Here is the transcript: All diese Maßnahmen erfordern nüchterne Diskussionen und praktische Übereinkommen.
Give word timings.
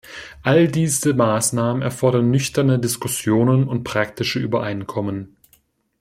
All 0.41 0.67
diese 0.67 1.13
Maßnahmen 1.13 1.83
erfordern 1.83 2.31
nüchterne 2.31 2.79
Diskussionen 2.79 3.67
und 3.67 3.83
praktische 3.83 4.39
Übereinkommen. 4.39 5.37